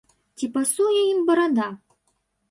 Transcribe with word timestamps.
Ці 0.37 0.47
пасуе 0.55 1.01
ім 1.11 1.19
барада? 1.27 1.67